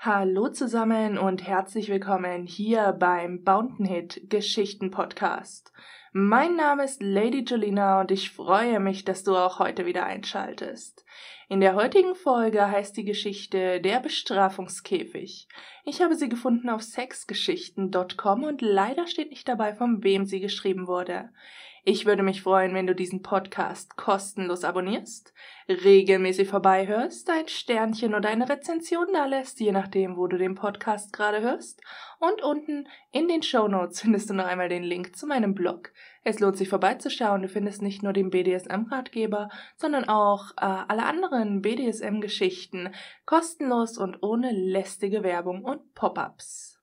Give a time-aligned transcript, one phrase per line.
[0.00, 5.72] Hallo zusammen und herzlich willkommen hier beim Bountenhit Geschichten Podcast.
[6.12, 11.04] Mein Name ist Lady Julina und ich freue mich, dass du auch heute wieder einschaltest.
[11.48, 15.48] In der heutigen Folge heißt die Geschichte Der Bestrafungskäfig.
[15.84, 20.86] Ich habe sie gefunden auf sexgeschichten.com und leider steht nicht dabei, von wem sie geschrieben
[20.86, 21.30] wurde.
[21.90, 25.32] Ich würde mich freuen, wenn du diesen Podcast kostenlos abonnierst,
[25.70, 31.14] regelmäßig vorbeihörst, ein Sternchen oder eine Rezension da lässt, je nachdem, wo du den Podcast
[31.14, 31.80] gerade hörst.
[32.18, 35.90] Und unten in den Show Notes findest du noch einmal den Link zu meinem Blog.
[36.24, 37.40] Es lohnt sich vorbeizuschauen.
[37.40, 42.92] Du findest nicht nur den BDSM-Ratgeber, sondern auch äh, alle anderen BDSM-Geschichten
[43.24, 46.78] kostenlos und ohne lästige Werbung und Pop-ups.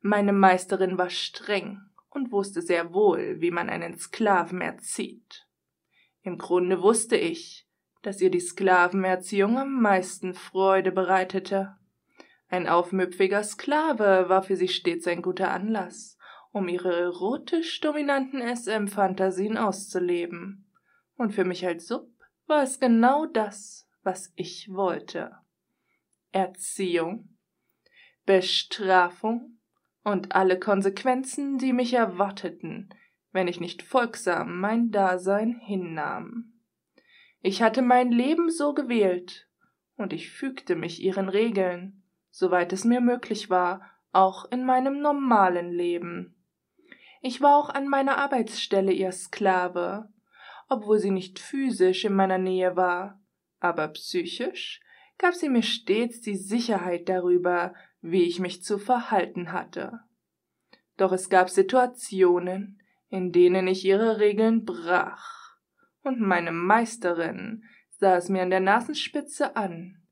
[0.00, 1.78] Meine Meisterin war streng
[2.16, 5.46] und wusste sehr wohl, wie man einen Sklaven erzieht.
[6.22, 7.68] Im Grunde wusste ich,
[8.02, 11.76] dass ihr die Sklavenerziehung am meisten Freude bereitete.
[12.48, 16.16] Ein aufmüpfiger Sklave war für sie stets ein guter Anlass,
[16.52, 20.72] um ihre erotisch-dominanten SM-Fantasien auszuleben.
[21.16, 22.08] Und für mich als Sub
[22.46, 25.32] war es genau das, was ich wollte.
[26.32, 27.36] Erziehung,
[28.24, 29.58] Bestrafung
[30.06, 32.90] und alle Konsequenzen, die mich erwarteten,
[33.32, 36.52] wenn ich nicht folgsam mein Dasein hinnahm.
[37.40, 39.48] Ich hatte mein Leben so gewählt,
[39.96, 43.80] und ich fügte mich ihren Regeln, soweit es mir möglich war,
[44.12, 46.36] auch in meinem normalen Leben.
[47.20, 50.08] Ich war auch an meiner Arbeitsstelle ihr Sklave,
[50.68, 53.20] obwohl sie nicht physisch in meiner Nähe war,
[53.58, 54.80] aber psychisch
[55.18, 60.00] gab sie mir stets die Sicherheit darüber, wie ich mich zu verhalten hatte.
[60.96, 65.56] Doch es gab Situationen, in denen ich ihre Regeln brach,
[66.02, 70.02] und meine Meisterin sah es mir an der Nasenspitze an,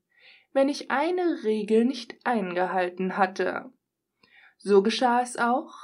[0.53, 3.71] wenn ich eine Regel nicht eingehalten hatte.
[4.57, 5.75] So geschah es auch,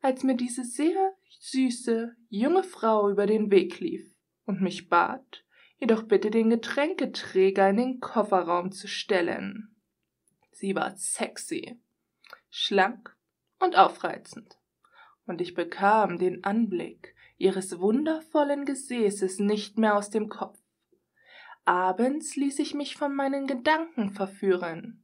[0.00, 5.44] als mir diese sehr süße junge Frau über den Weg lief und mich bat,
[5.78, 9.69] ihr doch bitte den Getränketräger in den Kofferraum zu stellen.
[10.60, 11.80] Sie war sexy,
[12.50, 13.16] schlank
[13.60, 14.58] und aufreizend,
[15.24, 20.58] und ich bekam den Anblick ihres wundervollen Gesäßes nicht mehr aus dem Kopf.
[21.64, 25.02] Abends ließ ich mich von meinen Gedanken verführen.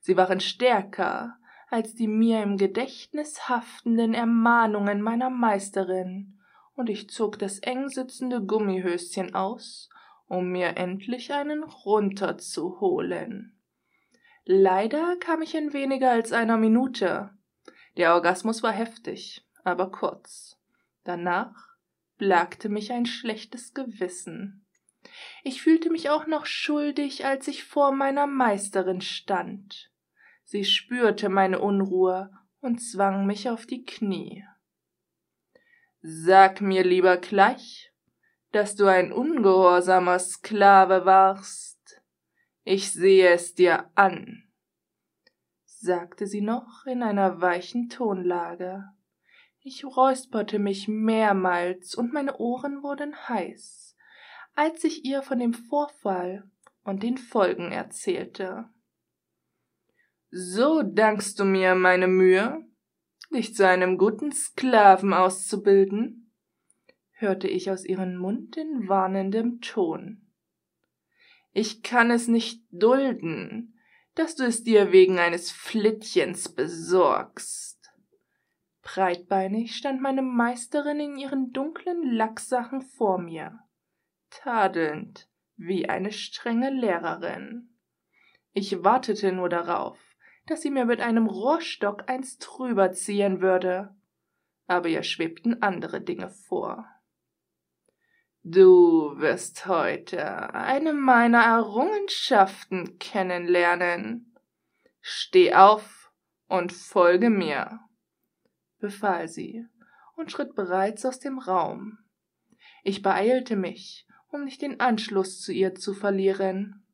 [0.00, 1.38] Sie waren stärker
[1.70, 6.38] als die mir im Gedächtnis haftenden Ermahnungen meiner Meisterin,
[6.74, 9.88] und ich zog das eng sitzende Gummihöschen aus,
[10.26, 13.56] um mir endlich einen runterzuholen.
[14.44, 17.30] Leider kam ich in weniger als einer Minute.
[17.96, 20.58] Der Orgasmus war heftig, aber kurz.
[21.04, 21.54] Danach
[22.18, 24.66] plagte mich ein schlechtes Gewissen.
[25.42, 29.90] Ich fühlte mich auch noch schuldig, als ich vor meiner Meisterin stand.
[30.44, 34.44] Sie spürte meine Unruhe und zwang mich auf die Knie.
[36.00, 37.92] Sag mir lieber gleich,
[38.50, 41.81] dass du ein ungehorsamer Sklave warst.
[42.64, 44.44] Ich sehe es dir an,
[45.64, 48.84] sagte sie noch in einer weichen Tonlage.
[49.60, 53.96] Ich räusperte mich mehrmals und meine Ohren wurden heiß,
[54.54, 56.48] als ich ihr von dem Vorfall
[56.84, 58.68] und den Folgen erzählte.
[60.30, 62.64] So dankst du mir meine Mühe,
[63.34, 66.32] dich zu einem guten Sklaven auszubilden?
[67.10, 70.21] hörte ich aus ihrem Mund in warnendem Ton.
[71.52, 73.78] Ich kann es nicht dulden,
[74.14, 77.78] dass du es dir wegen eines Flittchens besorgst.
[78.82, 83.60] Breitbeinig stand meine Meisterin in ihren dunklen Lacksachen vor mir,
[84.30, 87.68] tadelnd wie eine strenge Lehrerin.
[88.52, 89.98] Ich wartete nur darauf,
[90.46, 93.94] dass sie mir mit einem Rohrstock eins drüber ziehen würde,
[94.66, 96.86] aber ihr schwebten andere Dinge vor.
[98.44, 104.36] Du wirst heute eine meiner Errungenschaften kennenlernen.
[105.00, 106.10] Steh auf
[106.48, 107.78] und folge mir,
[108.80, 109.64] befahl sie
[110.16, 111.98] und schritt bereits aus dem Raum.
[112.82, 116.84] Ich beeilte mich, um nicht den Anschluss zu ihr zu verlieren.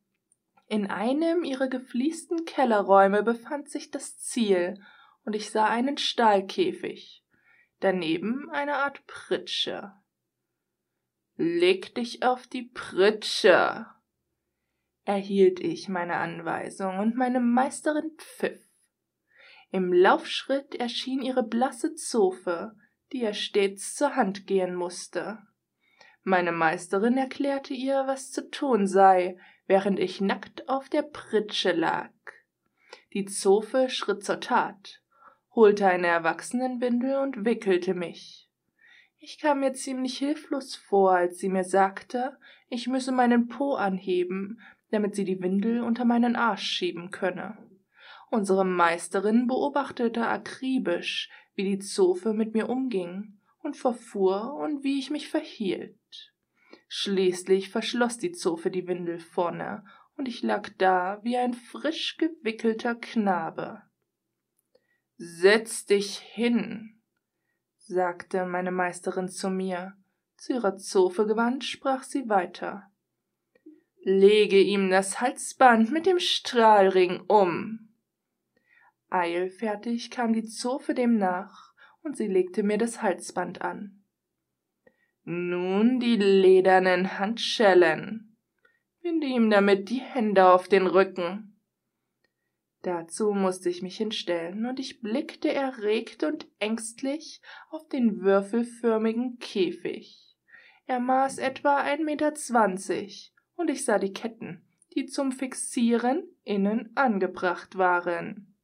[0.67, 4.79] In einem ihrer gefliesten Kellerräume befand sich das Ziel,
[5.23, 7.25] und ich sah einen Stahlkäfig,
[7.79, 9.98] daneben eine Art Pritsche.
[11.41, 13.85] Leg dich auf die Pritsche,
[15.05, 18.59] erhielt ich meine Anweisung, und meine Meisterin pfiff.
[19.71, 22.75] Im Laufschritt erschien ihre blasse Zofe,
[23.13, 25.39] die ihr stets zur Hand gehen musste.
[26.23, 32.11] Meine Meisterin erklärte ihr, was zu tun sei, während ich nackt auf der Pritsche lag.
[33.13, 35.01] Die Zofe schritt zur Tat,
[35.55, 38.48] holte eine Erwachsenenwindel und wickelte mich.
[39.21, 42.37] Ich kam mir ziemlich hilflos vor, als sie mir sagte,
[42.69, 44.61] ich müsse meinen Po anheben,
[44.91, 47.57] damit sie die Windel unter meinen Arsch schieben könne.
[48.31, 55.09] Unsere Meisterin beobachtete akribisch, wie die Zofe mit mir umging und verfuhr und wie ich
[55.09, 55.97] mich verhielt.
[56.87, 59.83] Schließlich verschloss die Zofe die Windel vorne,
[60.15, 63.81] und ich lag da wie ein frisch gewickelter Knabe.
[65.17, 66.98] Setz dich hin,
[67.89, 69.93] sagte meine Meisterin zu mir.
[70.37, 72.89] Zu ihrer Zofe gewandt sprach sie weiter.
[74.01, 77.89] Lege ihm das Halsband mit dem Strahlring um.
[79.09, 84.03] Eilfertig kam die Zofe dem nach, und sie legte mir das Halsband an.
[85.23, 88.37] Nun die ledernen Handschellen.
[89.01, 91.48] Binde ihm damit die Hände auf den Rücken.
[92.81, 100.37] Dazu musste ich mich hinstellen, und ich blickte erregt und ängstlich auf den würfelförmigen Käfig.
[100.85, 104.65] Er maß etwa ein Meter zwanzig, und ich sah die Ketten,
[104.95, 108.55] die zum Fixieren innen angebracht waren.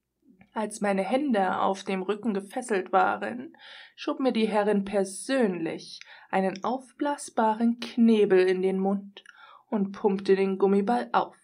[0.54, 3.58] Als meine Hände auf dem Rücken gefesselt waren,
[3.98, 6.00] schob mir die Herrin persönlich
[6.32, 9.26] einen aufblasbaren Knebel in den Mund
[9.70, 11.36] und pumpte den Gummiball auf.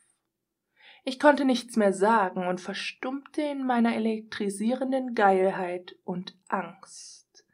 [1.03, 7.45] Ich konnte nichts mehr sagen und verstummte in meiner elektrisierenden Geilheit und Angst.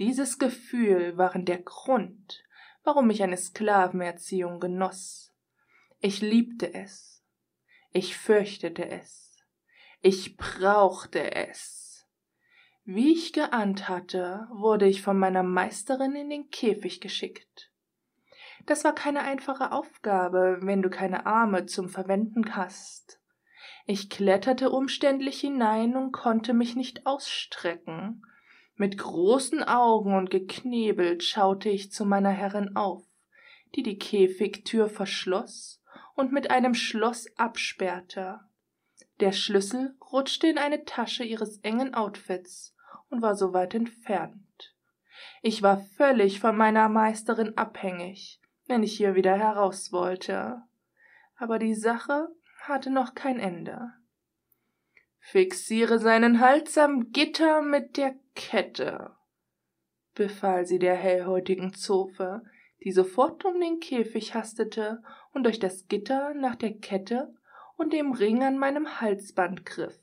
[0.00, 2.42] Dieses Gefühl waren der Grund,
[2.82, 5.32] warum ich eine Sklavenerziehung genoss.
[6.00, 7.22] Ich liebte es.
[7.92, 9.36] Ich fürchtete es.
[10.00, 12.06] Ich brauchte es.
[12.84, 17.69] Wie ich geahnt hatte, wurde ich von meiner Meisterin in den Käfig geschickt.
[18.66, 23.20] Das war keine einfache Aufgabe, wenn du keine Arme zum Verwenden hast.
[23.86, 28.22] Ich kletterte umständlich hinein und konnte mich nicht ausstrecken.
[28.76, 33.02] Mit großen Augen und geknebelt schaute ich zu meiner Herrin auf,
[33.74, 35.82] die die Käfigtür verschloss
[36.14, 38.40] und mit einem Schloss absperrte.
[39.20, 42.74] Der Schlüssel rutschte in eine Tasche ihres engen Outfits
[43.10, 44.74] und war so weit entfernt.
[45.42, 48.39] Ich war völlig von meiner Meisterin abhängig,
[48.70, 50.62] wenn ich hier wieder heraus wollte.
[51.36, 52.28] Aber die Sache
[52.62, 53.92] hatte noch kein Ende.
[55.18, 59.10] Fixiere seinen Hals am Gitter mit der Kette,
[60.14, 62.42] befahl sie der hellhäutigen Zofe,
[62.82, 65.02] die sofort um den Käfig hastete
[65.32, 67.34] und durch das Gitter nach der Kette
[67.76, 69.98] und dem Ring an meinem Halsband griff.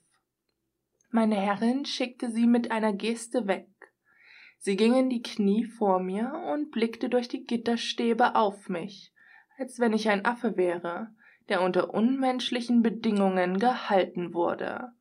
[1.10, 3.70] Meine Herrin schickte sie mit einer Geste weg.
[4.58, 9.14] Sie ging in die Knie vor mir und blickte durch die Gitterstäbe auf mich,
[9.58, 11.16] als wenn ich ein Affe wäre,
[11.50, 14.92] der unter unmenschlichen Bedingungen gehalten wurde.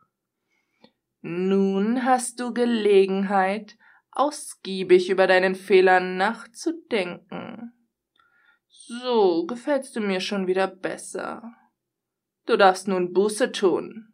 [1.20, 3.76] Nun hast du Gelegenheit,
[4.12, 7.72] ausgiebig über deinen Fehler nachzudenken.
[8.68, 11.54] So gefällst du mir schon wieder besser.
[12.46, 14.12] Du darfst nun Buße tun.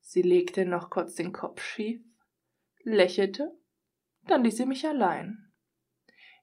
[0.00, 2.02] Sie legte noch kurz den Kopf schief,
[2.82, 3.56] lächelte,
[4.26, 5.52] dann ließ sie mich allein.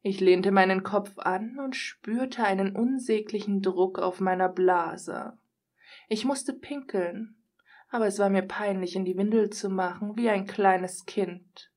[0.02, 5.38] Ich lehnte meinen Kopf an und spürte einen unsäglichen Druck auf meiner Blase.
[6.08, 7.44] Ich musste pinkeln,
[7.90, 11.72] aber es war mir peinlich, in die Windel zu machen, wie ein kleines Kind.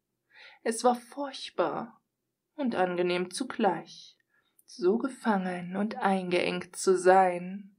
[0.62, 2.00] Es war furchtbar
[2.54, 4.16] und angenehm zugleich,
[4.66, 7.76] so gefangen und eingeengt zu sein.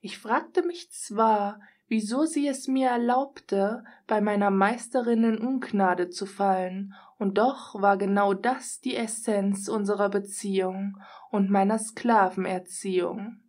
[0.00, 1.60] Ich fragte mich zwar,
[1.94, 7.96] wieso sie es mir erlaubte, bei meiner Meisterin in Ungnade zu fallen, und doch war
[7.96, 10.98] genau das die Essenz unserer Beziehung
[11.30, 13.44] und meiner Sklavenerziehung.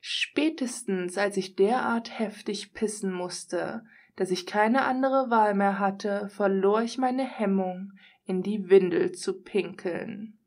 [0.00, 3.84] Spätestens als ich derart heftig pissen musste,
[4.16, 7.92] dass ich keine andere Wahl mehr hatte, verlor ich meine Hemmung,
[8.24, 10.40] in die Windel zu pinkeln.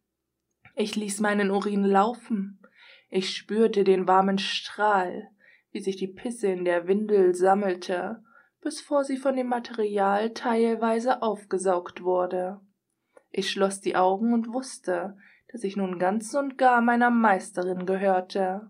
[0.75, 2.59] Ich ließ meinen Urin laufen,
[3.07, 5.29] ich spürte den warmen Strahl,
[5.71, 8.23] wie sich die Pisse in der Windel sammelte,
[8.61, 12.59] bevor sie von dem Material teilweise aufgesaugt wurde.
[13.31, 15.17] Ich schloss die Augen und wusste,
[15.51, 18.69] dass ich nun ganz und gar meiner Meisterin gehörte.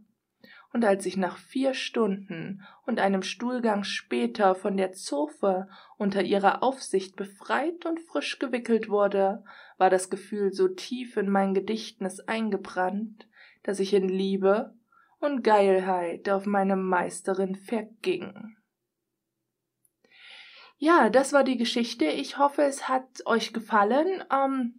[0.72, 6.62] Und als ich nach vier Stunden und einem Stuhlgang später von der Zofe unter ihrer
[6.62, 9.44] Aufsicht befreit und frisch gewickelt wurde,
[9.77, 13.27] war das Gefühl so tief in mein Gedächtnis eingebrannt,
[13.63, 14.75] dass ich in Liebe
[15.20, 18.56] und Geilheit auf meine Meisterin verging.
[20.78, 22.06] Ja, das war die Geschichte.
[22.06, 24.24] Ich hoffe, es hat euch gefallen.
[24.32, 24.76] Ähm,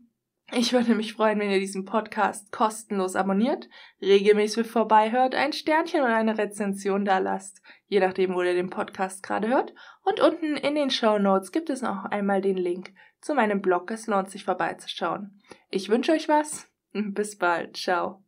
[0.52, 3.68] Ich würde mich freuen, wenn ihr diesen Podcast kostenlos abonniert,
[4.02, 9.22] regelmäßig vorbeihört, ein Sternchen oder eine Rezension da lasst, je nachdem, wo ihr den Podcast
[9.22, 9.72] gerade hört.
[10.02, 13.92] Und unten in den Show Notes gibt es noch einmal den Link zu meinem Blog.
[13.92, 15.40] Es lohnt sich vorbeizuschauen.
[15.68, 16.68] Ich wünsche euch was.
[16.92, 17.76] Bis bald.
[17.76, 18.24] Ciao.